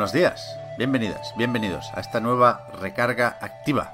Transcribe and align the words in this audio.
Buenos 0.00 0.14
días, 0.14 0.58
bienvenidas, 0.78 1.34
bienvenidos 1.36 1.90
a 1.92 2.00
esta 2.00 2.20
nueva 2.20 2.68
recarga 2.80 3.36
activa. 3.38 3.92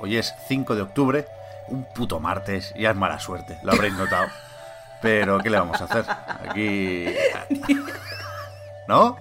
Hoy 0.00 0.16
es 0.16 0.34
5 0.48 0.74
de 0.74 0.80
octubre, 0.80 1.26
un 1.68 1.84
puto 1.84 2.18
martes, 2.18 2.72
ya 2.78 2.92
es 2.92 2.96
mala 2.96 3.20
suerte, 3.20 3.58
lo 3.62 3.72
habréis 3.72 3.92
notado. 3.92 4.28
Pero, 5.02 5.40
¿qué 5.40 5.50
le 5.50 5.58
vamos 5.58 5.78
a 5.82 5.84
hacer? 5.84 6.06
Aquí... 6.48 7.14
¿No? 8.88 9.18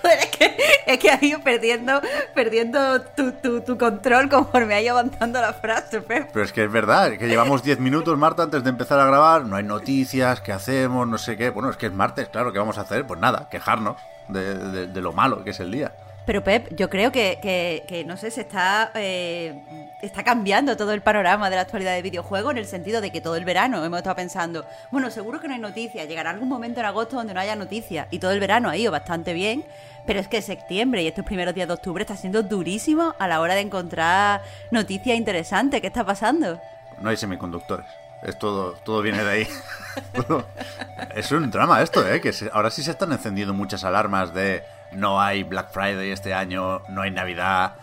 Joder, 0.00 0.18
es 0.20 0.26
que, 0.28 0.56
es 0.86 0.98
que 0.98 1.10
has 1.10 1.22
ido 1.22 1.40
perdiendo, 1.40 2.00
perdiendo 2.34 3.02
tu, 3.02 3.32
tu, 3.32 3.60
tu 3.60 3.76
control 3.76 4.30
conforme 4.30 4.72
ha 4.72 4.80
ido 4.80 4.92
avanzando 4.92 5.38
la 5.38 5.52
frase, 5.52 6.00
Pep. 6.00 6.30
Pero 6.32 6.46
es 6.46 6.52
que 6.54 6.64
es 6.64 6.72
verdad, 6.72 7.12
que 7.18 7.28
llevamos 7.28 7.62
10 7.62 7.78
minutos, 7.78 8.16
Marta, 8.16 8.42
antes 8.42 8.64
de 8.64 8.70
empezar 8.70 8.98
a 9.00 9.04
grabar, 9.04 9.44
no 9.44 9.56
hay 9.56 9.64
noticias, 9.64 10.40
¿qué 10.40 10.52
hacemos? 10.52 11.06
No 11.06 11.18
sé 11.18 11.36
qué. 11.36 11.50
Bueno, 11.50 11.68
es 11.68 11.76
que 11.76 11.86
es 11.86 11.92
martes, 11.92 12.30
claro, 12.30 12.54
¿qué 12.54 12.58
vamos 12.58 12.78
a 12.78 12.82
hacer? 12.82 13.06
Pues 13.06 13.20
nada, 13.20 13.50
quejarnos 13.50 13.98
de, 14.28 14.54
de- 14.54 14.86
de 14.86 15.00
lo 15.00 15.12
malo 15.12 15.42
que 15.44 15.50
es 15.50 15.60
el 15.60 15.70
día. 15.70 15.92
Pero 16.26 16.44
Pep, 16.44 16.76
yo 16.76 16.90
creo 16.90 17.10
que, 17.10 17.38
que, 17.40 17.84
que, 17.88 18.04
no 18.04 18.18
sé, 18.18 18.30
se 18.30 18.42
está, 18.42 18.90
eh, 18.94 19.62
está 20.02 20.22
cambiando 20.22 20.76
todo 20.76 20.92
el 20.92 21.00
panorama 21.00 21.48
de 21.48 21.56
la 21.56 21.62
actualidad 21.62 21.94
de 21.94 22.02
videojuegos 22.02 22.52
en 22.52 22.58
el 22.58 22.66
sentido 22.66 23.00
de 23.00 23.10
que 23.10 23.22
todo 23.22 23.34
el 23.36 23.46
verano 23.46 23.82
hemos 23.82 23.96
estado 23.96 24.16
pensando, 24.16 24.66
bueno, 24.90 25.10
seguro 25.10 25.40
que 25.40 25.48
no 25.48 25.54
hay 25.54 25.60
noticias, 25.60 26.06
llegará 26.06 26.28
algún 26.28 26.50
momento 26.50 26.80
en 26.80 26.86
agosto 26.86 27.16
donde 27.16 27.32
no 27.32 27.40
haya 27.40 27.56
noticias 27.56 28.08
y 28.10 28.18
todo 28.18 28.32
el 28.32 28.40
verano 28.40 28.68
ha 28.68 28.76
ido 28.76 28.92
bastante 28.92 29.32
bien, 29.32 29.64
pero 30.06 30.20
es 30.20 30.28
que 30.28 30.42
septiembre 30.42 31.02
y 31.02 31.06
estos 31.06 31.24
primeros 31.24 31.54
días 31.54 31.66
de 31.66 31.72
octubre 31.72 32.02
está 32.02 32.14
siendo 32.14 32.42
durísimo 32.42 33.14
a 33.18 33.26
la 33.26 33.40
hora 33.40 33.54
de 33.54 33.62
encontrar 33.62 34.42
noticias 34.70 35.16
interesantes. 35.16 35.80
¿Qué 35.80 35.86
está 35.86 36.04
pasando? 36.04 36.60
No 37.00 37.08
hay 37.08 37.16
semiconductores. 37.16 37.86
Es 38.22 38.38
todo, 38.38 38.72
todo 38.84 39.02
viene 39.02 39.24
de 39.24 39.30
ahí. 39.30 39.48
Es 41.14 41.32
un 41.32 41.50
drama 41.50 41.82
esto, 41.82 42.06
¿eh? 42.06 42.20
Que 42.20 42.32
ahora 42.52 42.70
sí 42.70 42.82
se 42.82 42.92
están 42.92 43.12
encendiendo 43.12 43.54
muchas 43.54 43.84
alarmas 43.84 44.32
de 44.34 44.64
no 44.92 45.20
hay 45.20 45.42
Black 45.42 45.70
Friday 45.72 46.10
este 46.10 46.34
año, 46.34 46.82
no 46.88 47.02
hay 47.02 47.10
Navidad. 47.10 47.74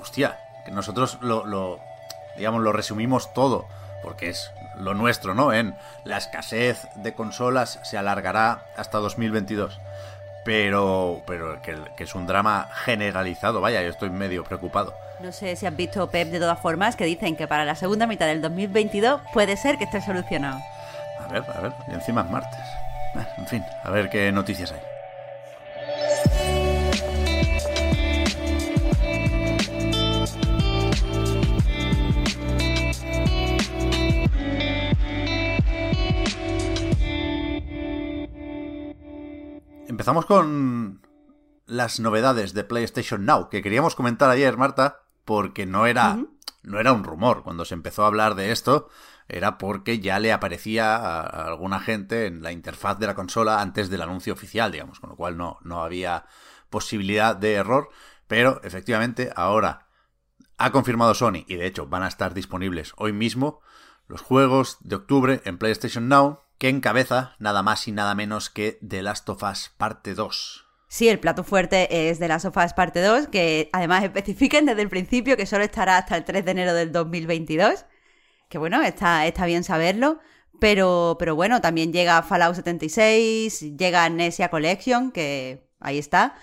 Hostia, 0.00 0.38
que 0.64 0.70
nosotros 0.70 1.18
lo, 1.20 1.44
lo 1.44 1.80
digamos, 2.36 2.62
lo 2.62 2.72
resumimos 2.72 3.32
todo, 3.32 3.66
porque 4.02 4.30
es 4.30 4.50
lo 4.76 4.94
nuestro, 4.94 5.34
¿no? 5.34 5.52
En 5.52 5.76
la 6.04 6.16
escasez 6.16 6.86
de 6.96 7.14
consolas 7.14 7.80
se 7.82 7.98
alargará 7.98 8.64
hasta 8.76 8.98
2022. 8.98 9.80
Pero, 10.44 11.22
pero 11.26 11.60
que, 11.62 11.76
que 11.96 12.04
es 12.04 12.14
un 12.14 12.26
drama 12.26 12.68
generalizado, 12.84 13.60
vaya, 13.60 13.82
yo 13.82 13.88
estoy 13.88 14.10
medio 14.10 14.44
preocupado. 14.44 14.94
No 15.20 15.32
sé 15.32 15.56
si 15.56 15.64
has 15.64 15.74
visto, 15.74 16.06
Pep, 16.10 16.28
de 16.28 16.38
todas 16.38 16.58
formas, 16.58 16.96
que 16.96 17.04
dicen 17.04 17.36
que 17.36 17.46
para 17.46 17.64
la 17.64 17.74
segunda 17.76 18.06
mitad 18.06 18.26
del 18.26 18.42
2022 18.42 19.20
puede 19.32 19.56
ser 19.56 19.78
que 19.78 19.84
esté 19.84 20.00
solucionado. 20.00 20.60
A 21.18 21.28
ver, 21.28 21.44
a 21.54 21.60
ver, 21.60 21.72
y 21.88 21.94
encima 21.94 22.22
es 22.22 22.30
martes. 22.30 22.60
En 23.38 23.46
fin, 23.46 23.64
a 23.82 23.90
ver 23.90 24.10
qué 24.10 24.32
noticias 24.32 24.72
hay. 24.72 24.93
Empezamos 40.04 40.26
con 40.26 41.00
las 41.64 41.98
novedades 41.98 42.52
de 42.52 42.62
PlayStation 42.62 43.24
Now, 43.24 43.48
que 43.48 43.62
queríamos 43.62 43.94
comentar 43.94 44.28
ayer, 44.28 44.54
Marta, 44.58 45.00
porque 45.24 45.64
no 45.64 45.86
era, 45.86 46.18
no 46.62 46.78
era 46.78 46.92
un 46.92 47.04
rumor. 47.04 47.42
Cuando 47.42 47.64
se 47.64 47.72
empezó 47.72 48.04
a 48.04 48.08
hablar 48.08 48.34
de 48.34 48.52
esto, 48.52 48.90
era 49.28 49.56
porque 49.56 50.00
ya 50.00 50.18
le 50.18 50.30
aparecía 50.30 50.94
a, 50.94 51.20
a 51.22 51.46
alguna 51.46 51.80
gente 51.80 52.26
en 52.26 52.42
la 52.42 52.52
interfaz 52.52 52.98
de 52.98 53.06
la 53.06 53.14
consola 53.14 53.62
antes 53.62 53.88
del 53.88 54.02
anuncio 54.02 54.34
oficial, 54.34 54.70
digamos, 54.72 55.00
con 55.00 55.08
lo 55.08 55.16
cual 55.16 55.38
no, 55.38 55.56
no 55.62 55.82
había 55.82 56.26
posibilidad 56.68 57.34
de 57.34 57.54
error. 57.54 57.88
Pero 58.26 58.60
efectivamente, 58.62 59.32
ahora 59.34 59.88
ha 60.58 60.70
confirmado 60.70 61.14
Sony, 61.14 61.46
y 61.46 61.56
de 61.56 61.64
hecho 61.64 61.86
van 61.86 62.02
a 62.02 62.08
estar 62.08 62.34
disponibles 62.34 62.92
hoy 62.98 63.14
mismo, 63.14 63.62
los 64.06 64.20
juegos 64.20 64.76
de 64.80 64.96
octubre 64.96 65.40
en 65.46 65.56
PlayStation 65.56 66.10
Now, 66.10 66.40
que 66.64 66.70
encabeza 66.70 67.36
nada 67.38 67.62
más 67.62 67.86
y 67.88 67.92
nada 67.92 68.14
menos 68.14 68.48
que 68.48 68.78
The 68.80 69.02
Last 69.02 69.28
of 69.28 69.42
Us 69.42 69.70
Parte 69.76 70.14
2. 70.14 70.64
Sí, 70.88 71.10
el 71.10 71.20
plato 71.20 71.44
fuerte 71.44 72.08
es 72.08 72.18
de 72.18 72.26
las 72.26 72.40
sofás 72.40 72.72
parte 72.72 73.02
2, 73.02 73.26
que 73.28 73.68
además 73.74 74.02
especifiquen 74.02 74.64
desde 74.64 74.80
el 74.80 74.88
principio 74.88 75.36
que 75.36 75.44
solo 75.44 75.62
estará 75.62 75.98
hasta 75.98 76.16
el 76.16 76.24
3 76.24 76.42
de 76.42 76.50
enero 76.52 76.72
del 76.72 76.90
2022. 76.90 77.84
Que 78.48 78.56
bueno, 78.56 78.80
está, 78.80 79.26
está 79.26 79.44
bien 79.44 79.62
saberlo. 79.62 80.20
Pero, 80.58 81.16
pero 81.18 81.34
bueno, 81.34 81.60
también 81.60 81.92
llega 81.92 82.22
Fallout 82.22 82.54
76, 82.56 83.76
llega 83.76 84.06
Amnesia 84.06 84.48
Collection, 84.48 85.12
que 85.12 85.68
ahí 85.80 85.98
está. 85.98 86.34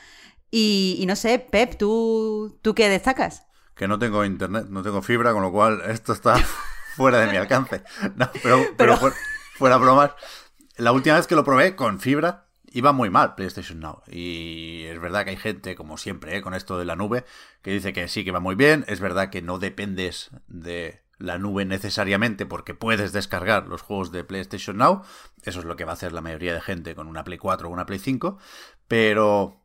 Y, 0.51 0.97
y 0.99 1.07
no 1.07 1.15
sé, 1.15 1.39
Pep, 1.39 1.77
¿tú, 1.77 2.59
¿tú 2.61 2.75
qué 2.75 2.89
destacas? 2.89 3.47
Que 3.75 3.87
no 3.87 3.97
tengo 3.97 4.23
internet, 4.23 4.67
no 4.69 4.83
tengo 4.83 5.01
fibra, 5.01 5.33
con 5.33 5.41
lo 5.41 5.51
cual 5.51 5.81
esto 5.87 6.13
está 6.13 6.35
fuera 6.95 7.17
de 7.21 7.31
mi 7.31 7.37
alcance. 7.37 7.81
No, 8.15 8.29
pero, 8.43 8.59
pero, 8.59 8.75
Pero- 8.77 8.97
fuera, 8.97 9.15
fuera 9.61 9.77
bromas. 9.77 10.09
La 10.77 10.91
última 10.91 11.17
vez 11.17 11.27
que 11.27 11.35
lo 11.35 11.43
probé 11.43 11.75
con 11.75 11.99
fibra 11.99 12.47
iba 12.71 12.93
muy 12.93 13.11
mal 13.11 13.35
PlayStation 13.35 13.79
Now. 13.79 14.01
Y 14.07 14.85
es 14.85 14.99
verdad 14.99 15.23
que 15.23 15.29
hay 15.29 15.37
gente, 15.37 15.75
como 15.75 15.99
siempre, 15.99 16.35
¿eh? 16.35 16.41
con 16.41 16.55
esto 16.55 16.79
de 16.79 16.85
la 16.85 16.95
nube, 16.95 17.25
que 17.61 17.69
dice 17.69 17.93
que 17.93 18.07
sí 18.07 18.25
que 18.25 18.31
va 18.31 18.39
muy 18.39 18.55
bien. 18.55 18.83
Es 18.87 18.99
verdad 18.99 19.29
que 19.29 19.43
no 19.43 19.59
dependes 19.59 20.31
de 20.47 21.03
la 21.19 21.37
nube 21.37 21.63
necesariamente 21.65 22.47
porque 22.47 22.73
puedes 22.73 23.13
descargar 23.13 23.67
los 23.67 23.83
juegos 23.83 24.11
de 24.11 24.23
PlayStation 24.23 24.77
Now. 24.77 25.03
Eso 25.43 25.59
es 25.59 25.65
lo 25.65 25.75
que 25.75 25.85
va 25.85 25.91
a 25.91 25.93
hacer 25.93 26.11
la 26.11 26.21
mayoría 26.21 26.55
de 26.55 26.61
gente 26.61 26.95
con 26.95 27.07
una 27.07 27.23
Play 27.23 27.37
4 27.37 27.69
o 27.69 27.71
una 27.71 27.85
Play 27.85 27.99
5. 27.99 28.39
Pero 28.87 29.61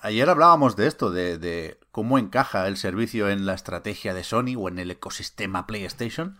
ayer 0.00 0.30
hablábamos 0.30 0.74
de 0.74 0.86
esto, 0.86 1.10
de, 1.10 1.36
de 1.36 1.78
cómo 1.90 2.16
encaja 2.16 2.66
el 2.66 2.78
servicio 2.78 3.28
en 3.28 3.44
la 3.44 3.52
estrategia 3.52 4.14
de 4.14 4.24
Sony 4.24 4.56
o 4.56 4.70
en 4.70 4.78
el 4.78 4.90
ecosistema 4.90 5.66
PlayStation. 5.66 6.38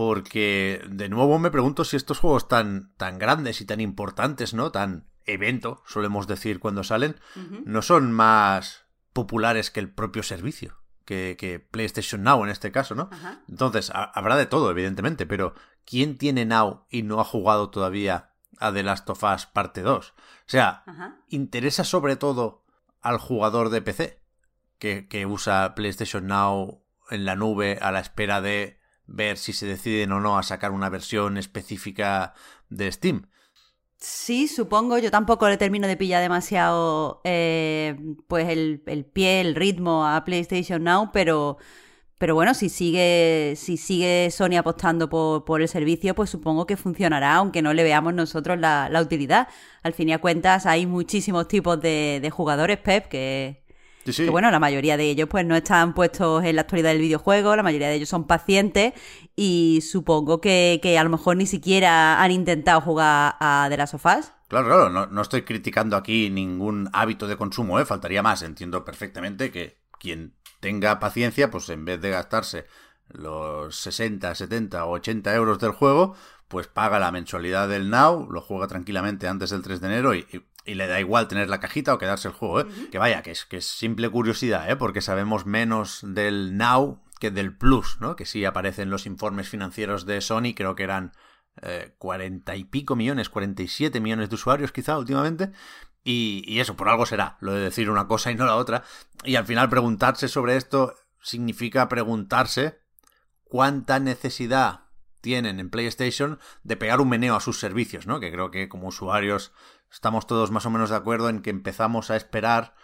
Porque 0.00 0.80
de 0.88 1.10
nuevo 1.10 1.38
me 1.38 1.50
pregunto 1.50 1.84
si 1.84 1.94
estos 1.96 2.18
juegos 2.20 2.48
tan, 2.48 2.94
tan 2.96 3.18
grandes 3.18 3.60
y 3.60 3.66
tan 3.66 3.80
importantes, 3.82 4.54
¿no? 4.54 4.72
Tan 4.72 5.10
evento, 5.26 5.82
solemos 5.86 6.26
decir 6.26 6.58
cuando 6.58 6.84
salen, 6.84 7.20
no 7.66 7.82
son 7.82 8.10
más 8.10 8.86
populares 9.12 9.70
que 9.70 9.78
el 9.80 9.92
propio 9.92 10.22
servicio. 10.22 10.78
Que, 11.04 11.36
que 11.38 11.60
PlayStation 11.60 12.22
Now 12.22 12.42
en 12.44 12.50
este 12.50 12.72
caso, 12.72 12.94
¿no? 12.94 13.10
Entonces, 13.46 13.90
ha- 13.90 14.04
habrá 14.14 14.36
de 14.36 14.46
todo, 14.46 14.70
evidentemente, 14.70 15.26
pero 15.26 15.52
¿quién 15.84 16.16
tiene 16.16 16.46
Now 16.46 16.86
y 16.88 17.02
no 17.02 17.20
ha 17.20 17.24
jugado 17.24 17.68
todavía 17.68 18.30
a 18.58 18.72
The 18.72 18.82
Last 18.82 19.10
of 19.10 19.22
Us 19.22 19.44
parte 19.44 19.82
2? 19.82 20.08
O 20.10 20.14
sea, 20.46 20.82
interesa 21.28 21.84
sobre 21.84 22.16
todo 22.16 22.64
al 23.02 23.18
jugador 23.18 23.68
de 23.68 23.82
PC 23.82 24.22
que, 24.78 25.08
que 25.08 25.26
usa 25.26 25.74
PlayStation 25.74 26.26
Now 26.26 26.82
en 27.10 27.26
la 27.26 27.36
nube 27.36 27.78
a 27.82 27.92
la 27.92 28.00
espera 28.00 28.40
de 28.40 28.79
ver 29.10 29.36
si 29.36 29.52
se 29.52 29.66
deciden 29.66 30.12
o 30.12 30.20
no 30.20 30.38
a 30.38 30.42
sacar 30.42 30.70
una 30.70 30.88
versión 30.88 31.36
específica 31.36 32.34
de 32.68 32.90
Steam. 32.90 33.26
Sí, 33.98 34.48
supongo. 34.48 34.98
Yo 34.98 35.10
tampoco 35.10 35.48
le 35.48 35.58
termino 35.58 35.86
de 35.86 35.96
pillar 35.96 36.22
demasiado 36.22 37.20
eh, 37.24 37.96
pues 38.28 38.48
el, 38.48 38.82
el 38.86 39.04
pie, 39.04 39.40
el 39.42 39.54
ritmo 39.54 40.06
a 40.06 40.24
PlayStation 40.24 40.82
Now, 40.84 41.10
pero, 41.12 41.58
pero 42.16 42.34
bueno, 42.34 42.54
si 42.54 42.70
sigue, 42.70 43.54
si 43.56 43.76
sigue 43.76 44.30
Sony 44.30 44.56
apostando 44.58 45.10
por, 45.10 45.44
por 45.44 45.60
el 45.60 45.68
servicio, 45.68 46.14
pues 46.14 46.30
supongo 46.30 46.66
que 46.66 46.78
funcionará, 46.78 47.34
aunque 47.34 47.60
no 47.62 47.74
le 47.74 47.82
veamos 47.82 48.14
nosotros 48.14 48.58
la, 48.58 48.88
la 48.88 49.02
utilidad. 49.02 49.48
Al 49.82 49.92
fin 49.92 50.08
y 50.08 50.12
a 50.14 50.18
cuentas, 50.20 50.64
hay 50.64 50.86
muchísimos 50.86 51.46
tipos 51.48 51.80
de, 51.80 52.20
de 52.22 52.30
jugadores, 52.30 52.78
Pep, 52.78 53.08
que, 53.08 53.59
Sí, 54.04 54.12
sí. 54.12 54.24
que 54.24 54.30
bueno, 54.30 54.50
la 54.50 54.58
mayoría 54.58 54.96
de 54.96 55.04
ellos 55.10 55.28
pues 55.30 55.44
no 55.44 55.54
están 55.56 55.94
puestos 55.94 56.42
en 56.44 56.56
la 56.56 56.62
actualidad 56.62 56.90
del 56.90 57.00
videojuego, 57.00 57.54
la 57.56 57.62
mayoría 57.62 57.88
de 57.88 57.94
ellos 57.96 58.08
son 58.08 58.26
pacientes 58.26 58.94
y 59.36 59.80
supongo 59.82 60.40
que, 60.40 60.80
que 60.82 60.98
a 60.98 61.04
lo 61.04 61.10
mejor 61.10 61.36
ni 61.36 61.46
siquiera 61.46 62.22
han 62.22 62.30
intentado 62.30 62.80
jugar 62.80 63.36
a 63.40 63.66
The 63.68 63.76
Last 63.76 63.94
of 63.94 64.06
Us. 64.06 64.32
Claro, 64.48 64.66
claro, 64.66 64.90
no, 64.90 65.06
no 65.06 65.22
estoy 65.22 65.42
criticando 65.42 65.96
aquí 65.96 66.28
ningún 66.30 66.88
hábito 66.92 67.28
de 67.28 67.36
consumo, 67.36 67.78
¿eh? 67.78 67.84
faltaría 67.84 68.22
más. 68.22 68.42
Entiendo 68.42 68.84
perfectamente 68.84 69.50
que 69.52 69.78
quien 70.00 70.34
tenga 70.60 70.98
paciencia, 70.98 71.50
pues 71.50 71.68
en 71.68 71.84
vez 71.84 72.00
de 72.00 72.10
gastarse 72.10 72.66
los 73.08 73.76
60, 73.76 74.34
70 74.34 74.84
o 74.86 74.92
80 74.92 75.34
euros 75.34 75.58
del 75.58 75.72
juego, 75.72 76.14
pues 76.48 76.66
paga 76.66 76.98
la 76.98 77.12
mensualidad 77.12 77.68
del 77.68 77.90
Now, 77.90 78.28
lo 78.30 78.40
juega 78.40 78.66
tranquilamente 78.66 79.28
antes 79.28 79.50
del 79.50 79.62
3 79.62 79.80
de 79.80 79.86
enero 79.86 80.14
y, 80.14 80.26
y- 80.32 80.42
y 80.70 80.74
le 80.74 80.86
da 80.86 81.00
igual 81.00 81.26
tener 81.26 81.48
la 81.48 81.58
cajita 81.58 81.92
o 81.92 81.98
quedarse 81.98 82.28
el 82.28 82.34
juego, 82.34 82.60
¿eh? 82.60 82.66
Que 82.92 82.98
vaya, 82.98 83.22
que 83.22 83.32
es, 83.32 83.44
que 83.44 83.56
es 83.56 83.66
simple 83.66 84.08
curiosidad, 84.08 84.70
¿eh? 84.70 84.76
Porque 84.76 85.00
sabemos 85.00 85.44
menos 85.44 85.98
del 86.02 86.56
Now 86.56 87.02
que 87.18 87.32
del 87.32 87.56
Plus, 87.56 87.98
¿no? 88.00 88.14
Que 88.14 88.24
sí 88.24 88.44
aparecen 88.44 88.88
los 88.88 89.04
informes 89.04 89.48
financieros 89.48 90.06
de 90.06 90.20
Sony, 90.20 90.54
creo 90.54 90.76
que 90.76 90.84
eran 90.84 91.12
eh, 91.60 91.96
40 91.98 92.54
y 92.54 92.64
pico 92.64 92.94
millones, 92.94 93.28
47 93.28 94.00
millones 94.00 94.28
de 94.28 94.36
usuarios 94.36 94.70
quizá 94.70 94.96
últimamente. 94.96 95.50
Y, 96.04 96.44
y 96.46 96.60
eso, 96.60 96.76
por 96.76 96.88
algo 96.88 97.04
será, 97.04 97.36
lo 97.40 97.52
de 97.52 97.60
decir 97.60 97.90
una 97.90 98.06
cosa 98.06 98.30
y 98.30 98.36
no 98.36 98.46
la 98.46 98.54
otra. 98.54 98.84
Y 99.24 99.34
al 99.34 99.46
final 99.46 99.68
preguntarse 99.68 100.28
sobre 100.28 100.56
esto 100.56 100.94
significa 101.20 101.88
preguntarse 101.88 102.78
cuánta 103.42 103.98
necesidad 103.98 104.84
tienen 105.20 105.58
en 105.58 105.68
PlayStation 105.68 106.38
de 106.62 106.76
pegar 106.76 107.00
un 107.00 107.08
meneo 107.08 107.34
a 107.34 107.40
sus 107.40 107.58
servicios, 107.58 108.06
¿no? 108.06 108.20
Que 108.20 108.30
creo 108.30 108.52
que 108.52 108.68
como 108.68 108.88
usuarios 108.88 109.52
estamos 109.90 110.26
todos 110.26 110.50
más 110.50 110.66
o 110.66 110.70
menos 110.70 110.90
de 110.90 110.96
acuerdo 110.96 111.28
en 111.28 111.42
que 111.42 111.50
empezamos 111.50 112.10
a 112.10 112.16
esperar 112.16 112.74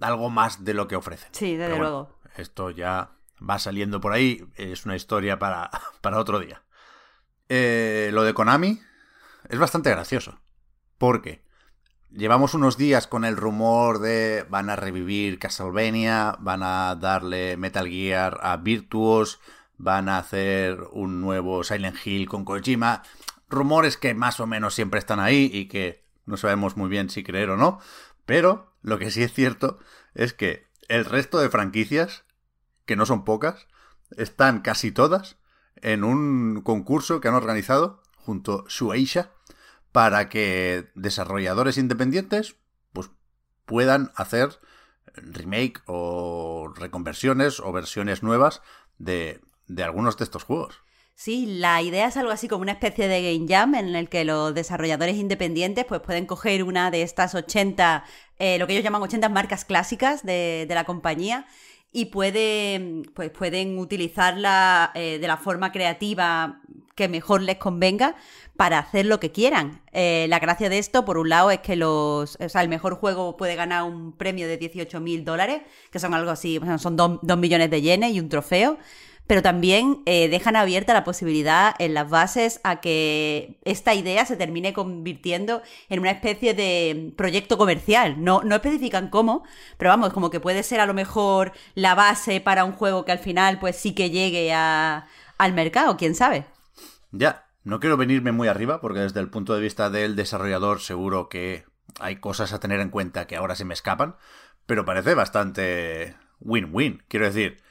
algo 0.00 0.30
más 0.30 0.64
de 0.64 0.74
lo 0.74 0.88
que 0.88 0.96
ofrecen. 0.96 1.28
Sí, 1.32 1.56
desde 1.56 1.72
Pero 1.72 1.76
bueno, 1.76 1.90
luego. 1.90 2.18
esto 2.36 2.70
ya 2.70 3.12
va 3.38 3.58
saliendo 3.58 4.00
por 4.00 4.12
ahí, 4.12 4.46
es 4.56 4.84
una 4.84 4.96
historia 4.96 5.38
para, 5.38 5.70
para 6.00 6.18
otro 6.18 6.38
día. 6.38 6.62
Eh, 7.48 8.10
lo 8.12 8.24
de 8.24 8.34
Konami 8.34 8.80
es 9.48 9.58
bastante 9.58 9.90
gracioso, 9.90 10.40
porque 10.98 11.44
llevamos 12.10 12.54
unos 12.54 12.76
días 12.76 13.06
con 13.06 13.24
el 13.24 13.36
rumor 13.36 14.00
de 14.00 14.44
van 14.48 14.70
a 14.70 14.76
revivir 14.76 15.38
Castlevania, 15.38 16.36
van 16.40 16.62
a 16.62 16.96
darle 16.96 17.56
Metal 17.56 17.88
Gear 17.88 18.40
a 18.42 18.56
Virtuos, 18.56 19.40
van 19.76 20.08
a 20.08 20.18
hacer 20.18 20.80
un 20.92 21.20
nuevo 21.20 21.62
Silent 21.62 22.04
Hill 22.04 22.28
con 22.28 22.44
Kojima, 22.44 23.02
rumores 23.48 23.96
que 23.96 24.14
más 24.14 24.40
o 24.40 24.46
menos 24.46 24.74
siempre 24.74 24.98
están 24.98 25.20
ahí 25.20 25.50
y 25.52 25.68
que 25.68 26.05
no 26.26 26.36
sabemos 26.36 26.76
muy 26.76 26.88
bien 26.88 27.08
si 27.08 27.22
creer 27.22 27.50
o 27.50 27.56
no, 27.56 27.80
pero 28.26 28.72
lo 28.82 28.98
que 28.98 29.10
sí 29.10 29.22
es 29.22 29.32
cierto 29.32 29.78
es 30.14 30.32
que 30.32 30.66
el 30.88 31.04
resto 31.04 31.38
de 31.38 31.48
franquicias, 31.48 32.24
que 32.84 32.96
no 32.96 33.06
son 33.06 33.24
pocas, 33.24 33.66
están 34.16 34.60
casi 34.60 34.92
todas 34.92 35.36
en 35.76 36.04
un 36.04 36.62
concurso 36.62 37.20
que 37.20 37.28
han 37.28 37.34
organizado 37.34 38.02
junto 38.16 38.60
a 38.60 38.64
Shueisha 38.68 39.30
para 39.92 40.28
que 40.28 40.90
desarrolladores 40.94 41.78
independientes 41.78 42.56
pues 42.92 43.10
puedan 43.64 44.12
hacer 44.14 44.60
remake 45.14 45.82
o 45.86 46.72
reconversiones 46.74 47.60
o 47.60 47.72
versiones 47.72 48.22
nuevas 48.22 48.62
de, 48.98 49.40
de 49.66 49.82
algunos 49.84 50.16
de 50.16 50.24
estos 50.24 50.44
juegos. 50.44 50.82
Sí, 51.18 51.46
la 51.46 51.80
idea 51.80 52.08
es 52.08 52.16
algo 52.18 52.30
así 52.30 52.46
como 52.46 52.60
una 52.60 52.72
especie 52.72 53.08
de 53.08 53.22
game 53.32 53.46
jam 53.48 53.74
en 53.74 53.96
el 53.96 54.10
que 54.10 54.26
los 54.26 54.54
desarrolladores 54.54 55.16
independientes 55.16 55.86
pues 55.86 56.02
pueden 56.02 56.26
coger 56.26 56.62
una 56.62 56.90
de 56.90 57.00
estas 57.00 57.34
80, 57.34 58.04
eh, 58.38 58.58
lo 58.58 58.66
que 58.66 58.74
ellos 58.74 58.84
llaman 58.84 59.00
80 59.00 59.30
marcas 59.30 59.64
clásicas 59.64 60.24
de, 60.26 60.66
de 60.68 60.74
la 60.74 60.84
compañía 60.84 61.46
y 61.90 62.06
pueden, 62.06 63.10
pues 63.14 63.30
pueden 63.30 63.78
utilizarla 63.78 64.92
eh, 64.94 65.18
de 65.18 65.26
la 65.26 65.38
forma 65.38 65.72
creativa 65.72 66.60
que 66.94 67.08
mejor 67.08 67.40
les 67.40 67.56
convenga 67.56 68.14
para 68.58 68.78
hacer 68.78 69.06
lo 69.06 69.18
que 69.18 69.32
quieran. 69.32 69.80
Eh, 69.92 70.26
la 70.28 70.38
gracia 70.38 70.68
de 70.68 70.78
esto, 70.78 71.06
por 71.06 71.16
un 71.16 71.30
lado, 71.30 71.50
es 71.50 71.60
que 71.60 71.76
los, 71.76 72.36
o 72.38 72.48
sea, 72.50 72.60
el 72.60 72.68
mejor 72.68 72.94
juego 72.96 73.38
puede 73.38 73.54
ganar 73.54 73.84
un 73.84 74.12
premio 74.12 74.46
de 74.46 74.58
18 74.58 75.00
mil 75.00 75.24
dólares, 75.24 75.62
que 75.90 75.98
son 75.98 76.12
algo 76.12 76.30
así, 76.30 76.60
son 76.78 76.96
2 76.96 77.38
millones 77.38 77.70
de 77.70 77.80
yenes 77.80 78.12
y 78.12 78.20
un 78.20 78.28
trofeo 78.28 78.76
pero 79.26 79.42
también 79.42 80.02
eh, 80.06 80.28
dejan 80.28 80.56
abierta 80.56 80.94
la 80.94 81.04
posibilidad 81.04 81.74
en 81.78 81.94
las 81.94 82.08
bases 82.08 82.60
a 82.64 82.80
que 82.80 83.58
esta 83.64 83.94
idea 83.94 84.24
se 84.24 84.36
termine 84.36 84.72
convirtiendo 84.72 85.62
en 85.88 86.00
una 86.00 86.12
especie 86.12 86.54
de 86.54 87.12
proyecto 87.16 87.58
comercial. 87.58 88.22
No, 88.22 88.42
no 88.42 88.54
especifican 88.56 89.10
cómo, 89.10 89.44
pero 89.78 89.90
vamos, 89.90 90.12
como 90.12 90.30
que 90.30 90.40
puede 90.40 90.62
ser 90.62 90.80
a 90.80 90.86
lo 90.86 90.94
mejor 90.94 91.52
la 91.74 91.94
base 91.94 92.40
para 92.40 92.64
un 92.64 92.72
juego 92.72 93.04
que 93.04 93.12
al 93.12 93.18
final 93.18 93.58
pues 93.58 93.76
sí 93.76 93.94
que 93.94 94.10
llegue 94.10 94.52
a, 94.52 95.08
al 95.38 95.52
mercado, 95.52 95.96
quién 95.96 96.14
sabe. 96.14 96.46
Ya, 97.10 97.46
no 97.64 97.80
quiero 97.80 97.96
venirme 97.96 98.32
muy 98.32 98.48
arriba 98.48 98.80
porque 98.80 99.00
desde 99.00 99.20
el 99.20 99.28
punto 99.28 99.54
de 99.54 99.60
vista 99.60 99.90
del 99.90 100.14
desarrollador 100.14 100.80
seguro 100.80 101.28
que 101.28 101.64
hay 101.98 102.16
cosas 102.16 102.52
a 102.52 102.60
tener 102.60 102.80
en 102.80 102.90
cuenta 102.90 103.26
que 103.26 103.36
ahora 103.36 103.56
se 103.56 103.64
me 103.64 103.74
escapan, 103.74 104.16
pero 104.66 104.84
parece 104.84 105.14
bastante 105.14 106.16
win-win. 106.40 107.02
Quiero 107.08 107.26
decir, 107.26 107.62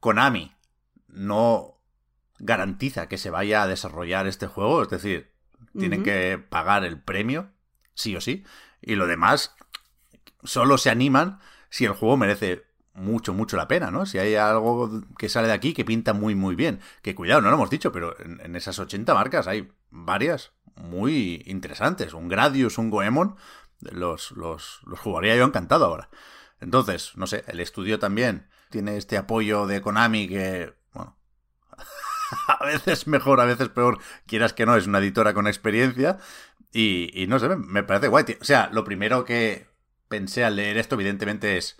Konami 0.00 0.55
no 1.08 1.80
garantiza 2.38 3.08
que 3.08 3.18
se 3.18 3.30
vaya 3.30 3.62
a 3.62 3.66
desarrollar 3.66 4.26
este 4.26 4.46
juego, 4.46 4.82
es 4.82 4.88
decir, 4.88 5.32
tienen 5.78 6.02
que 6.02 6.38
pagar 6.38 6.84
el 6.84 7.00
premio, 7.00 7.50
sí 7.94 8.16
o 8.16 8.20
sí, 8.20 8.44
y 8.80 8.94
lo 8.94 9.06
demás 9.06 9.54
solo 10.44 10.78
se 10.78 10.90
animan 10.90 11.38
si 11.70 11.84
el 11.84 11.92
juego 11.92 12.16
merece 12.16 12.64
mucho, 12.94 13.34
mucho 13.34 13.56
la 13.56 13.68
pena, 13.68 13.90
¿no? 13.90 14.06
Si 14.06 14.18
hay 14.18 14.34
algo 14.36 15.02
que 15.18 15.28
sale 15.28 15.48
de 15.48 15.54
aquí 15.54 15.74
que 15.74 15.84
pinta 15.84 16.14
muy, 16.14 16.34
muy 16.34 16.54
bien. 16.54 16.80
Que 17.02 17.14
cuidado, 17.14 17.42
no 17.42 17.48
lo 17.50 17.56
hemos 17.56 17.70
dicho, 17.70 17.92
pero 17.92 18.18
en, 18.20 18.40
en 18.40 18.56
esas 18.56 18.78
80 18.78 19.12
marcas 19.12 19.46
hay 19.46 19.70
varias 19.90 20.52
muy 20.76 21.42
interesantes. 21.46 22.14
Un 22.14 22.28
Gradius, 22.28 22.78
un 22.78 22.90
Goemon, 22.90 23.36
los, 23.80 24.30
los, 24.32 24.80
los 24.86 24.98
jugaría 24.98 25.36
yo 25.36 25.44
encantado 25.44 25.84
ahora. 25.84 26.08
Entonces, 26.60 27.12
no 27.16 27.26
sé, 27.26 27.44
el 27.48 27.60
estudio 27.60 27.98
también 27.98 28.48
tiene 28.70 28.96
este 28.96 29.18
apoyo 29.18 29.66
de 29.66 29.80
Konami 29.82 30.28
que, 30.28 30.74
a 32.48 32.64
veces 32.64 33.06
mejor, 33.06 33.40
a 33.40 33.44
veces 33.44 33.68
peor, 33.68 33.98
quieras 34.26 34.52
que 34.52 34.66
no, 34.66 34.76
es 34.76 34.86
una 34.86 34.98
editora 34.98 35.34
con 35.34 35.46
experiencia 35.46 36.18
y, 36.72 37.26
no 37.28 37.38
sé, 37.38 37.48
me- 37.56 37.82
parece 37.84 38.08
guay. 38.08 38.24
O 38.40 38.44
sea, 38.44 38.70
lo 38.72 38.84
primero 38.84 39.24
que 39.24 39.66
pensé 40.08 40.44
al 40.44 40.56
leer 40.56 40.78
esto, 40.78 40.94
evidentemente, 40.96 41.56
es 41.56 41.78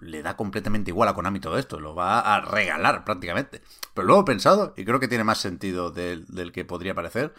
le 0.00 0.22
da 0.22 0.36
completamente 0.36 0.90
igual 0.90 1.08
a 1.08 1.14
Konami 1.14 1.40
todo 1.40 1.58
esto, 1.58 1.80
lo 1.80 1.94
va 1.94 2.20
a 2.20 2.40
regalar 2.42 3.04
prácticamente. 3.04 3.62
Pero 3.94 4.06
luego 4.06 4.22
he 4.22 4.26
pensado, 4.26 4.74
y 4.76 4.84
creo 4.84 5.00
que 5.00 5.08
tiene 5.08 5.24
más 5.24 5.38
sentido 5.38 5.90
del 5.92 6.52
que 6.52 6.64
podría 6.64 6.94
parecer, 6.94 7.34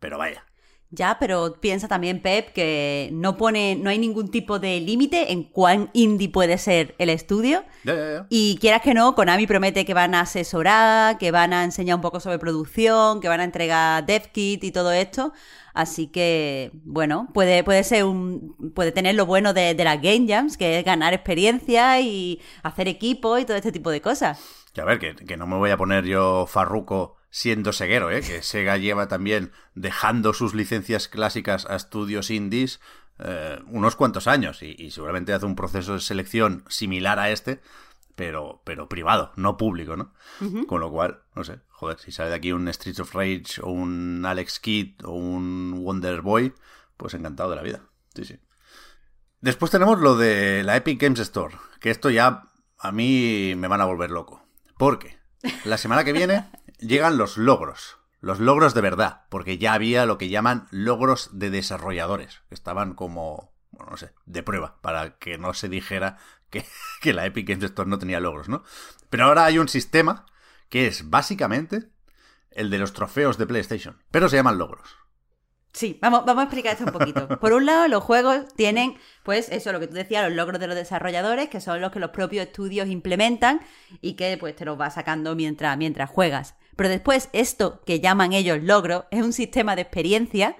pero 0.00 0.18
vaya. 0.18 0.46
Ya, 0.90 1.18
pero 1.20 1.60
piensa 1.60 1.86
también 1.86 2.22
Pep 2.22 2.54
que 2.54 3.10
no 3.12 3.36
pone, 3.36 3.76
no 3.76 3.90
hay 3.90 3.98
ningún 3.98 4.30
tipo 4.30 4.58
de 4.58 4.80
límite 4.80 5.32
en 5.32 5.44
cuán 5.44 5.90
indie 5.92 6.30
puede 6.30 6.56
ser 6.56 6.94
el 6.98 7.10
estudio. 7.10 7.62
Y 8.30 8.56
quieras 8.58 8.80
que 8.80 8.94
no, 8.94 9.14
Konami 9.14 9.46
promete 9.46 9.84
que 9.84 9.92
van 9.92 10.14
a 10.14 10.22
asesorar, 10.22 11.18
que 11.18 11.30
van 11.30 11.52
a 11.52 11.64
enseñar 11.64 11.96
un 11.96 12.00
poco 12.00 12.20
sobre 12.20 12.38
producción, 12.38 13.20
que 13.20 13.28
van 13.28 13.40
a 13.40 13.44
entregar 13.44 14.06
dev 14.06 14.32
kit 14.32 14.64
y 14.64 14.72
todo 14.72 14.90
esto. 14.92 15.34
Así 15.74 16.06
que, 16.08 16.70
bueno, 16.84 17.28
puede, 17.34 17.62
puede 17.64 17.84
ser 17.84 18.04
un. 18.04 18.72
puede 18.74 18.90
tener 18.90 19.14
lo 19.14 19.26
bueno 19.26 19.52
de, 19.52 19.74
de 19.74 19.84
las 19.84 20.00
Game 20.00 20.26
Jams, 20.26 20.56
que 20.56 20.78
es 20.78 20.84
ganar 20.86 21.12
experiencia 21.12 22.00
y 22.00 22.40
hacer 22.62 22.88
equipo 22.88 23.38
y 23.38 23.44
todo 23.44 23.58
este 23.58 23.72
tipo 23.72 23.90
de 23.90 24.00
cosas. 24.00 24.40
Que 24.72 24.80
a 24.80 24.84
ver, 24.86 24.98
que, 24.98 25.14
que 25.14 25.36
no 25.36 25.46
me 25.46 25.56
voy 25.56 25.70
a 25.70 25.76
poner 25.76 26.04
yo 26.04 26.46
farruco 26.46 27.17
siendo 27.30 27.72
seguero, 27.72 28.10
¿eh? 28.10 28.22
Que 28.22 28.42
Sega 28.42 28.76
lleva 28.76 29.08
también 29.08 29.52
dejando 29.74 30.32
sus 30.32 30.54
licencias 30.54 31.08
clásicas 31.08 31.66
a 31.66 31.76
estudios 31.76 32.30
indies 32.30 32.80
eh, 33.18 33.58
unos 33.66 33.96
cuantos 33.96 34.26
años 34.26 34.62
y, 34.62 34.74
y 34.78 34.90
seguramente 34.90 35.32
hace 35.32 35.46
un 35.46 35.56
proceso 35.56 35.94
de 35.94 36.00
selección 36.00 36.64
similar 36.68 37.18
a 37.18 37.30
este, 37.30 37.60
pero, 38.18 38.62
pero 38.64 38.88
privado, 38.88 39.32
no 39.36 39.56
público, 39.56 39.96
¿no? 39.96 40.12
Con 40.66 40.80
lo 40.80 40.90
cual, 40.90 41.22
no 41.36 41.44
sé, 41.44 41.60
joder, 41.68 42.00
si 42.00 42.10
sale 42.10 42.30
de 42.30 42.34
aquí 42.34 42.50
un 42.50 42.66
Streets 42.66 42.98
of 42.98 43.14
Rage 43.14 43.60
o 43.62 43.70
un 43.70 44.24
Alex 44.26 44.58
Kidd 44.58 45.04
o 45.04 45.12
un 45.12 45.84
Wonder 45.84 46.20
Boy, 46.20 46.52
pues 46.96 47.14
encantado 47.14 47.50
de 47.50 47.56
la 47.56 47.62
vida. 47.62 47.82
Sí, 48.16 48.24
sí. 48.24 48.40
Después 49.40 49.70
tenemos 49.70 50.00
lo 50.00 50.16
de 50.16 50.64
la 50.64 50.76
Epic 50.76 51.00
Games 51.00 51.20
Store, 51.20 51.54
que 51.80 51.90
esto 51.90 52.10
ya 52.10 52.42
a 52.76 52.90
mí 52.90 53.54
me 53.56 53.68
van 53.68 53.80
a 53.80 53.84
volver 53.84 54.10
loco. 54.10 54.44
Porque 54.76 55.16
la 55.64 55.78
semana 55.78 56.02
que 56.02 56.12
viene 56.12 56.44
llegan 56.78 57.18
los 57.18 57.36
logros. 57.36 57.98
Los 58.20 58.40
logros 58.40 58.74
de 58.74 58.80
verdad, 58.80 59.26
porque 59.28 59.58
ya 59.58 59.74
había 59.74 60.04
lo 60.06 60.18
que 60.18 60.28
llaman 60.28 60.66
logros 60.70 61.30
de 61.38 61.50
desarrolladores, 61.50 62.40
que 62.48 62.54
estaban 62.54 62.94
como, 62.94 63.52
bueno, 63.70 63.92
no 63.92 63.96
sé, 63.96 64.12
de 64.26 64.42
prueba, 64.42 64.80
para 64.80 65.18
que 65.18 65.38
no 65.38 65.54
se 65.54 65.68
dijera 65.68 66.18
que, 66.50 66.64
que 67.00 67.12
la 67.12 67.26
Epic 67.26 67.48
Games 67.48 67.72
no 67.86 67.98
tenía 67.98 68.20
logros, 68.20 68.48
¿no? 68.48 68.64
Pero 69.10 69.26
ahora 69.26 69.44
hay 69.44 69.58
un 69.58 69.68
sistema 69.68 70.26
que 70.68 70.86
es 70.86 71.08
básicamente 71.10 71.90
el 72.50 72.70
de 72.70 72.78
los 72.78 72.92
trofeos 72.92 73.38
de 73.38 73.46
PlayStation, 73.46 74.02
pero 74.10 74.28
se 74.28 74.36
llaman 74.36 74.58
logros. 74.58 74.96
Sí, 75.72 75.98
vamos, 76.02 76.24
vamos 76.24 76.40
a 76.40 76.44
explicar 76.44 76.72
esto 76.72 76.86
un 76.86 76.92
poquito. 76.92 77.28
Por 77.40 77.52
un 77.52 77.66
lado, 77.66 77.86
los 77.88 78.02
juegos 78.02 78.48
tienen, 78.56 78.96
pues, 79.22 79.48
eso, 79.50 79.70
lo 79.70 79.78
que 79.78 79.86
tú 79.86 79.94
decías, 79.94 80.26
los 80.26 80.34
logros 80.34 80.58
de 80.58 80.66
los 80.66 80.74
desarrolladores, 80.74 81.48
que 81.48 81.60
son 81.60 81.80
los 81.80 81.92
que 81.92 82.00
los 82.00 82.10
propios 82.10 82.46
estudios 82.46 82.88
implementan 82.88 83.60
y 84.00 84.14
que, 84.14 84.36
pues, 84.38 84.56
te 84.56 84.64
los 84.64 84.76
vas 84.76 84.94
sacando 84.94 85.36
mientras, 85.36 85.76
mientras 85.78 86.10
juegas. 86.10 86.56
Pero 86.78 86.88
después, 86.90 87.28
esto 87.34 87.82
que 87.84 88.00
llaman 88.00 88.32
ellos 88.32 88.62
logros, 88.62 89.04
es 89.10 89.22
un 89.22 89.34
sistema 89.34 89.76
de 89.76 89.82
experiencia 89.82 90.56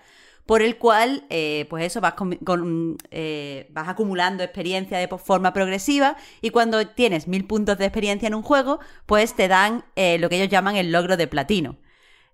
por 0.47 0.63
el 0.63 0.79
cual, 0.79 1.25
eh, 1.31 1.67
pues 1.71 1.85
eso, 1.85 2.01
vas, 2.01 2.15
con- 2.15 2.97
eh, 3.11 3.69
vas 3.71 3.89
acumulando 3.89 4.43
experiencia 4.43 4.99
de 4.99 5.09
forma 5.19 5.53
progresiva 5.53 6.17
y 6.43 6.51
cuando 6.51 6.87
tienes 6.89 7.29
mil 7.29 7.45
puntos 7.47 7.79
de 7.79 7.85
experiencia 7.87 8.27
en 8.29 8.35
un 8.35 8.43
juego, 8.43 8.81
pues 9.07 9.35
te 9.37 9.49
dan 9.49 9.85
eh, 9.97 10.19
lo 10.19 10.29
que 10.31 10.37
ellos 10.37 10.49
llaman 10.49 10.77
el 10.77 10.91
logro 10.93 11.17
de 11.19 11.27
platino. 11.27 11.77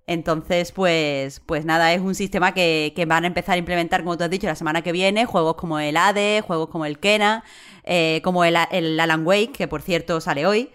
Entonces, 0.07 0.73
pues, 0.73 1.41
pues 1.47 1.65
nada, 1.65 1.95
es 1.95 2.01
un 2.01 2.15
sistema 2.15 2.53
que, 2.53 2.93
que 2.95 3.07
van 3.07 3.25
a 3.25 3.27
empezar 3.27 3.55
a 3.55 3.59
implementar, 3.59 4.03
como 4.03 4.19
tú 4.19 4.25
has 4.25 4.31
dicho, 4.31 4.47
la 4.47 4.55
semana 4.55 4.83
que 4.83 4.93
viene, 4.93 5.25
juegos 5.25 5.57
como 5.57 5.79
el 5.81 5.97
ADE, 5.97 6.43
juegos 6.43 6.69
como 6.69 6.85
el 6.87 6.99
Kena, 6.99 7.43
eh, 7.85 8.21
como 8.23 8.45
el, 8.45 8.57
el 8.71 9.01
Alan 9.01 9.27
Wake, 9.27 9.53
que 9.53 9.69
por 9.69 9.81
cierto 9.83 10.21
sale 10.21 10.47
hoy. 10.47 10.71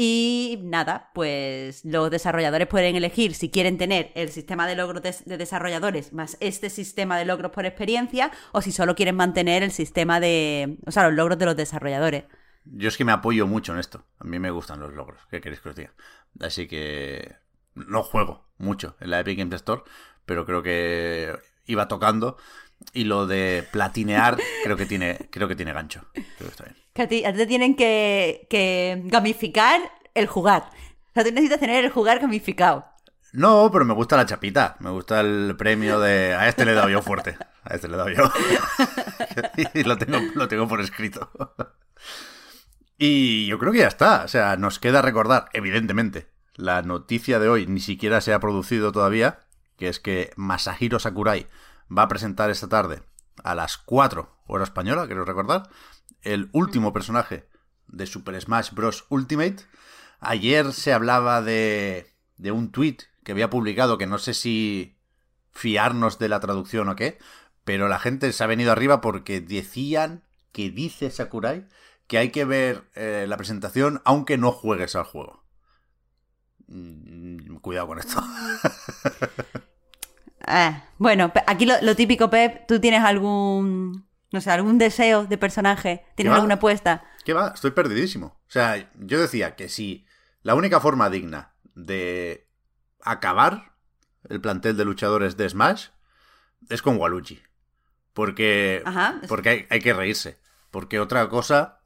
Y 0.00 0.60
nada, 0.62 1.10
pues 1.12 1.84
los 1.84 2.08
desarrolladores 2.08 2.68
pueden 2.68 2.94
elegir 2.94 3.34
si 3.34 3.50
quieren 3.50 3.78
tener 3.78 4.12
el 4.14 4.28
sistema 4.28 4.68
de 4.68 4.76
logros 4.76 5.02
de, 5.02 5.12
de 5.26 5.36
desarrolladores 5.38 6.12
más 6.12 6.36
este 6.38 6.70
sistema 6.70 7.18
de 7.18 7.24
logros 7.24 7.50
por 7.50 7.66
experiencia 7.66 8.30
o 8.52 8.62
si 8.62 8.70
solo 8.70 8.94
quieren 8.94 9.16
mantener 9.16 9.64
el 9.64 9.72
sistema 9.72 10.20
de, 10.20 10.78
o 10.86 10.92
sea, 10.92 11.08
los 11.08 11.14
logros 11.14 11.36
de 11.36 11.46
los 11.46 11.56
desarrolladores. 11.56 12.26
Yo 12.64 12.86
es 12.88 12.96
que 12.96 13.04
me 13.04 13.10
apoyo 13.10 13.48
mucho 13.48 13.72
en 13.72 13.80
esto. 13.80 14.04
A 14.20 14.24
mí 14.24 14.38
me 14.38 14.52
gustan 14.52 14.78
los 14.78 14.94
logros. 14.94 15.20
¿Qué 15.32 15.40
queréis 15.40 15.60
que 15.60 15.70
os 15.70 15.74
diga? 15.74 15.92
Así 16.38 16.68
que 16.68 17.34
no 17.74 18.04
juego 18.04 18.46
mucho 18.56 18.94
en 19.00 19.10
la 19.10 19.18
Epic 19.18 19.36
Games 19.36 19.56
Store, 19.56 19.82
pero 20.26 20.46
creo 20.46 20.62
que 20.62 21.36
iba 21.66 21.88
tocando. 21.88 22.36
Y 22.92 23.04
lo 23.04 23.26
de 23.26 23.66
platinear 23.70 24.38
creo 24.64 24.76
que 24.76 24.86
tiene, 24.86 25.28
creo 25.30 25.48
que 25.48 25.56
tiene 25.56 25.72
gancho. 25.72 26.06
Creo 26.12 26.24
que 26.38 26.46
está 26.46 26.64
bien. 26.64 26.76
Que 26.94 27.02
a 27.02 27.08
ti, 27.08 27.24
a 27.24 27.32
ti 27.32 27.38
te 27.38 27.46
tienen 27.46 27.76
que, 27.76 28.46
que 28.50 29.02
gamificar 29.04 29.80
el 30.14 30.26
jugar. 30.26 30.70
O 31.10 31.14
sea, 31.14 31.24
tú 31.24 31.30
necesitas 31.30 31.60
tener 31.60 31.84
el 31.84 31.90
jugar 31.90 32.18
gamificado. 32.18 32.86
No, 33.32 33.70
pero 33.70 33.84
me 33.84 33.94
gusta 33.94 34.16
la 34.16 34.26
chapita. 34.26 34.76
Me 34.80 34.90
gusta 34.90 35.20
el 35.20 35.54
premio 35.56 36.00
de. 36.00 36.34
A 36.34 36.48
este 36.48 36.64
le 36.64 36.72
he 36.72 36.74
dado 36.74 36.88
yo 36.88 37.02
fuerte. 37.02 37.36
A 37.62 37.74
este 37.74 37.88
le 37.88 37.94
he 37.94 37.96
dado 37.98 38.10
yo. 38.10 38.30
y 39.74 39.84
lo 39.84 39.98
tengo, 39.98 40.18
lo 40.34 40.48
tengo 40.48 40.66
por 40.66 40.80
escrito. 40.80 41.30
y 42.96 43.46
yo 43.46 43.58
creo 43.58 43.72
que 43.72 43.80
ya 43.80 43.88
está. 43.88 44.24
O 44.24 44.28
sea, 44.28 44.56
nos 44.56 44.78
queda 44.78 45.02
recordar, 45.02 45.46
evidentemente, 45.52 46.28
la 46.54 46.82
noticia 46.82 47.38
de 47.38 47.48
hoy 47.48 47.66
ni 47.66 47.80
siquiera 47.80 48.20
se 48.20 48.32
ha 48.32 48.40
producido 48.40 48.92
todavía. 48.92 49.40
Que 49.76 49.88
es 49.88 50.00
que 50.00 50.32
Masahiro 50.36 50.98
Sakurai 50.98 51.46
va 51.96 52.02
a 52.02 52.08
presentar 52.08 52.50
esta 52.50 52.68
tarde 52.68 53.02
a 53.42 53.54
las 53.54 53.78
4 53.78 54.36
hora 54.46 54.64
española, 54.64 55.06
quiero 55.06 55.24
recordar, 55.24 55.68
el 56.22 56.48
último 56.52 56.92
personaje 56.92 57.48
de 57.86 58.06
Super 58.06 58.40
Smash 58.40 58.72
Bros. 58.72 59.06
Ultimate. 59.08 59.56
Ayer 60.20 60.72
se 60.72 60.92
hablaba 60.92 61.42
de, 61.42 62.14
de 62.36 62.50
un 62.52 62.70
tweet 62.72 62.98
que 63.24 63.32
había 63.32 63.50
publicado, 63.50 63.98
que 63.98 64.06
no 64.06 64.18
sé 64.18 64.34
si 64.34 64.98
fiarnos 65.52 66.18
de 66.18 66.28
la 66.28 66.40
traducción 66.40 66.88
o 66.88 66.96
qué, 66.96 67.18
pero 67.64 67.88
la 67.88 67.98
gente 67.98 68.32
se 68.32 68.44
ha 68.44 68.46
venido 68.46 68.72
arriba 68.72 69.00
porque 69.00 69.40
decían 69.40 70.24
que 70.52 70.70
dice 70.70 71.10
Sakurai 71.10 71.68
que 72.06 72.18
hay 72.18 72.30
que 72.30 72.44
ver 72.44 72.88
eh, 72.94 73.26
la 73.28 73.36
presentación 73.36 74.00
aunque 74.04 74.38
no 74.38 74.52
juegues 74.52 74.96
al 74.96 75.04
juego. 75.04 75.44
Mm, 76.68 77.56
Cuidado 77.56 77.88
con 77.88 77.98
esto. 77.98 78.22
Ah, 80.48 80.84
bueno, 80.98 81.32
aquí 81.46 81.66
lo, 81.66 81.74
lo 81.82 81.94
típico, 81.94 82.30
Pep, 82.30 82.66
¿tú 82.66 82.80
tienes 82.80 83.02
algún, 83.02 84.08
no 84.32 84.40
sé, 84.40 84.50
algún 84.50 84.78
deseo 84.78 85.26
de 85.26 85.38
personaje? 85.38 86.04
¿Tienes 86.14 86.34
alguna 86.34 86.54
apuesta? 86.54 87.04
¿Qué 87.24 87.32
va? 87.32 87.52
Estoy 87.54 87.72
perdidísimo. 87.72 88.26
O 88.26 88.50
sea, 88.50 88.90
yo 88.98 89.20
decía 89.20 89.54
que 89.54 89.68
si 89.68 90.06
la 90.42 90.54
única 90.54 90.80
forma 90.80 91.10
digna 91.10 91.52
de 91.74 92.48
acabar 93.02 93.74
el 94.28 94.40
plantel 94.40 94.76
de 94.76 94.84
luchadores 94.84 95.36
de 95.36 95.48
Smash 95.48 95.88
es 96.68 96.82
con 96.82 96.96
Waluigi. 96.96 97.42
Porque, 98.14 98.82
Ajá. 98.84 99.20
porque 99.28 99.48
hay, 99.48 99.66
hay 99.70 99.80
que 99.80 99.92
reírse. 99.92 100.38
Porque 100.70 101.00
otra 101.00 101.28
cosa, 101.28 101.80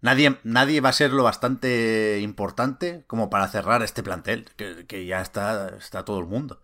nadie, 0.00 0.38
nadie 0.44 0.80
va 0.80 0.90
a 0.90 0.94
ser 0.94 1.12
lo 1.12 1.24
bastante 1.24 2.20
importante 2.20 3.04
como 3.06 3.30
para 3.30 3.48
cerrar 3.48 3.82
este 3.82 4.02
plantel, 4.02 4.44
que, 4.56 4.86
que 4.86 5.06
ya 5.06 5.20
está, 5.20 5.76
está 5.76 6.04
todo 6.04 6.20
el 6.20 6.26
mundo. 6.26 6.62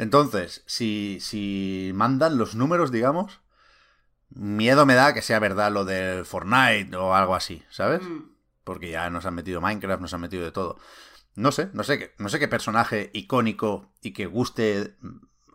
Entonces, 0.00 0.62
si, 0.64 1.18
si 1.20 1.92
mandan 1.94 2.38
los 2.38 2.54
números, 2.54 2.90
digamos, 2.90 3.42
miedo 4.30 4.86
me 4.86 4.94
da 4.94 5.12
que 5.12 5.20
sea 5.20 5.38
verdad 5.40 5.70
lo 5.70 5.84
del 5.84 6.24
Fortnite 6.24 6.96
o 6.96 7.14
algo 7.14 7.34
así, 7.34 7.62
¿sabes? 7.68 8.00
Porque 8.64 8.90
ya 8.90 9.10
nos 9.10 9.26
han 9.26 9.34
metido 9.34 9.60
Minecraft, 9.60 10.00
nos 10.00 10.14
han 10.14 10.22
metido 10.22 10.42
de 10.42 10.52
todo. 10.52 10.78
No 11.34 11.52
sé, 11.52 11.68
no 11.74 11.84
sé 11.84 11.98
qué, 11.98 12.14
no 12.16 12.30
sé 12.30 12.38
qué 12.38 12.48
personaje 12.48 13.10
icónico 13.12 13.92
y 14.00 14.14
que 14.14 14.24
guste 14.24 14.96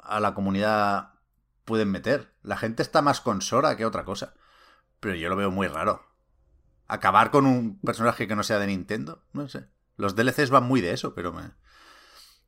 a 0.03 0.19
la 0.19 0.35
comunidad 0.35 1.13
pueden 1.63 1.89
meter. 1.89 2.31
La 2.43 2.55
gente 2.55 2.83
está 2.83 3.01
más 3.01 3.21
con 3.21 3.41
Sora 3.41 3.75
que 3.75 3.83
otra 3.83 4.05
cosa. 4.05 4.35
Pero 4.99 5.15
yo 5.15 5.27
lo 5.27 5.35
veo 5.35 5.49
muy 5.49 5.67
raro. 5.67 6.05
Acabar 6.87 7.31
con 7.31 7.47
un 7.47 7.79
personaje 7.79 8.27
que 8.27 8.35
no 8.35 8.43
sea 8.43 8.59
de 8.59 8.67
Nintendo, 8.67 9.23
no 9.33 9.49
sé. 9.49 9.65
Los 9.97 10.15
DLCs 10.15 10.51
van 10.51 10.65
muy 10.65 10.81
de 10.81 10.91
eso, 10.91 11.15
pero 11.15 11.33
me... 11.33 11.49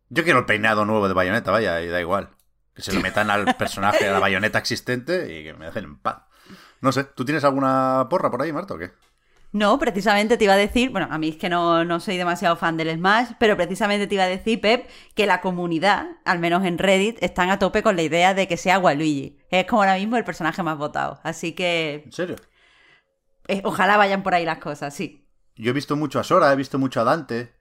Yo 0.09 0.23
quiero 0.23 0.39
el 0.39 0.45
peinado 0.45 0.85
nuevo 0.85 1.07
de 1.07 1.13
Bayonetta, 1.13 1.51
vaya, 1.51 1.81
y 1.81 1.87
da 1.87 1.99
igual. 1.99 2.29
Que 2.73 2.81
se 2.81 2.93
lo 2.93 3.01
metan 3.01 3.29
al 3.29 3.55
personaje, 3.57 4.07
a 4.07 4.13
la 4.13 4.19
bayoneta 4.19 4.59
existente 4.59 5.33
y 5.39 5.43
que 5.43 5.53
me 5.53 5.65
dejen 5.65 5.83
en 5.83 5.97
paz. 5.97 6.21
No 6.79 6.91
sé, 6.91 7.03
¿tú 7.05 7.25
tienes 7.25 7.43
alguna 7.43 8.07
porra 8.09 8.29
por 8.29 8.41
ahí, 8.41 8.53
Marta, 8.53 8.75
o 8.75 8.77
qué? 8.77 8.91
No, 9.51 9.79
precisamente 9.79 10.37
te 10.37 10.43
iba 10.43 10.53
a 10.53 10.57
decir, 10.57 10.91
bueno, 10.91 11.07
a 11.09 11.17
mí 11.17 11.29
es 11.29 11.37
que 11.37 11.49
no, 11.49 11.83
no 11.85 11.99
soy 11.99 12.17
demasiado 12.17 12.55
fan 12.57 12.77
del 12.77 12.93
Smash, 12.95 13.31
pero 13.39 13.55
precisamente 13.55 14.05
te 14.05 14.13
iba 14.15 14.25
a 14.25 14.27
decir, 14.27 14.61
Pep, 14.61 14.87
que 15.15 15.25
la 15.25 15.41
comunidad, 15.41 16.05
al 16.25 16.37
menos 16.39 16.63
en 16.65 16.77
Reddit, 16.77 17.17
están 17.23 17.49
a 17.49 17.57
tope 17.57 17.81
con 17.81 17.95
la 17.95 18.03
idea 18.03 18.33
de 18.33 18.47
que 18.47 18.57
sea 18.57 18.77
Waluigi. 18.77 19.39
Es 19.49 19.65
como 19.65 19.81
ahora 19.81 19.95
mismo 19.95 20.17
el 20.17 20.25
personaje 20.25 20.61
más 20.63 20.77
votado. 20.77 21.19
Así 21.23 21.53
que 21.53 22.03
¿En 22.05 22.11
serio? 22.11 22.35
eh, 23.47 23.61
ojalá 23.63 23.97
vayan 23.97 24.21
por 24.21 24.35
ahí 24.35 24.45
las 24.45 24.59
cosas, 24.59 24.93
sí. 24.93 25.27
Yo 25.55 25.71
he 25.71 25.73
visto 25.73 25.95
mucho 25.95 26.19
a 26.19 26.23
Sora, 26.23 26.51
he 26.51 26.55
visto 26.55 26.77
mucho 26.77 27.01
a 27.01 27.05
Dante. 27.05 27.53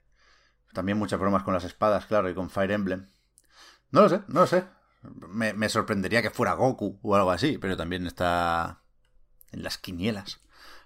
También 0.77 0.99
muchas 0.99 1.19
bromas 1.19 1.43
con 1.43 1.55
las 1.55 1.65
espadas, 1.65 2.07
claro, 2.07 2.31
y 2.31 2.35
con 2.35 2.51
Fire 2.51 2.71
Emblem. 2.71 3.07
No 3.91 4.03
lo 4.03 4.09
sé, 4.09 4.21
no 4.29 4.41
lo 4.41 4.47
sé. 4.47 4.65
Me, 5.29 5.53
me 5.53 5.69
sorprendería 5.69 6.23
que 6.23 6.31
fuera 6.31 6.53
Goku 6.55 6.99
o 7.03 7.17
algo 7.17 7.31
así, 7.31 7.59
pero 7.59 7.77
también 7.77 8.07
está 8.07 8.83
en 9.53 9.63
las 9.63 9.79
quinielas. 9.79 10.41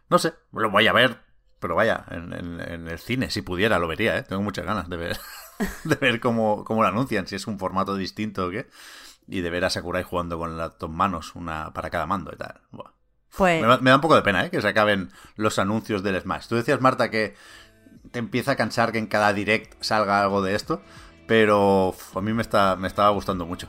No 0.09 0.19
sé, 0.19 0.35
lo 0.53 0.71
voy 0.71 0.87
a 0.87 0.93
ver, 0.93 1.21
pero 1.59 1.75
vaya, 1.75 2.05
en, 2.11 2.33
en- 2.33 2.61
en 2.61 2.89
el 2.89 2.99
cine, 2.99 3.31
si 3.31 3.43
pudiera, 3.43 3.79
lo 3.79 3.89
vería, 3.89 4.19
¿eh? 4.19 4.23
Tengo 4.23 4.43
muchas 4.43 4.65
ganas 4.67 4.89
de 4.89 4.97
ver, 4.97 5.19
de 5.85 5.95
ver 5.97 6.21
cómo, 6.21 6.65
cómo 6.65 6.83
lo 6.83 6.89
anuncian, 6.89 7.27
si 7.27 7.37
es 7.37 7.47
un 7.47 7.59
formato 7.59 7.97
distinto 7.97 8.47
o 8.47 8.51
qué. 8.51 8.69
Y 9.27 9.43
de 9.43 9.51
ver 9.51 9.65
a 9.65 9.71
Sakurai 9.71 10.03
jugando 10.03 10.39
con 10.39 10.57
las 10.57 10.79
dos 10.79 10.91
manos, 10.91 11.35
una 11.35 11.73
para 11.73 11.91
cada 11.91 12.07
mando 12.07 12.33
y 12.35 12.37
tal. 12.37 12.61
Pues 12.71 12.89
Me, 13.63 13.67
da- 13.69 13.79
me 13.79 13.91
da 13.91 13.97
un 13.97 14.03
poco 14.03 14.17
de 14.17 14.23
pena, 14.23 14.45
¿eh? 14.45 14.51
Que 14.51 14.61
se 14.61 14.69
acaben 14.69 15.11
los 15.37 15.59
anuncios 15.59 16.03
del 16.03 16.21
Smash. 16.21 16.49
Tú 16.49 16.57
decías, 16.57 16.81
Marta, 16.81 17.11
que 17.11 17.37
te 18.11 18.19
empieza 18.19 18.53
a 18.53 18.57
cansar 18.57 18.93
que 18.93 18.99
en 18.99 19.07
cada 19.07 19.33
direct 19.33 19.75
salga 19.81 20.23
algo 20.23 20.43
de 20.43 20.55
esto, 20.55 20.83
pero 21.27 21.89
uf, 21.89 22.17
a 22.17 22.21
mí 22.21 22.33
me, 22.33 22.43
está, 22.43 22.77
me 22.77 22.89
estaba 22.89 23.11
gustando 23.11 23.47
mucho. 23.47 23.69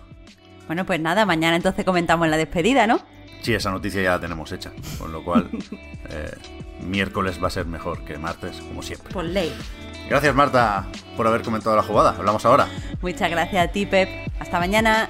bueno, 0.67 0.85
pues 0.85 0.99
nada, 0.99 1.25
mañana 1.25 1.55
entonces 1.55 1.85
comentamos 1.85 2.27
la 2.27 2.37
despedida, 2.37 2.87
¿no? 2.87 3.01
Sí, 3.41 3.53
esa 3.53 3.71
noticia 3.71 4.01
ya 4.01 4.11
la 4.11 4.19
tenemos 4.19 4.51
hecha, 4.51 4.71
con 4.99 5.11
lo 5.11 5.23
cual 5.23 5.49
eh, 6.09 6.31
miércoles 6.81 7.41
va 7.43 7.47
a 7.47 7.51
ser 7.51 7.65
mejor 7.65 8.05
que 8.05 8.17
martes, 8.17 8.57
como 8.57 8.81
siempre. 8.83 9.13
Por 9.13 9.25
ley. 9.25 9.51
Gracias, 10.09 10.35
Marta, 10.35 10.87
por 11.15 11.25
haber 11.25 11.41
comentado 11.41 11.75
la 11.75 11.83
jugada. 11.83 12.15
Hablamos 12.17 12.45
ahora. 12.45 12.67
Muchas 13.01 13.31
gracias 13.31 13.69
a 13.69 13.71
ti, 13.71 13.85
Pep. 13.85 14.09
Hasta 14.39 14.59
mañana. 14.59 15.09